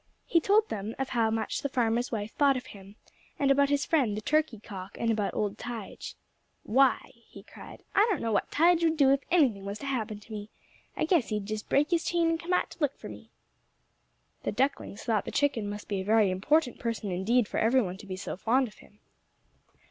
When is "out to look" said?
12.51-12.97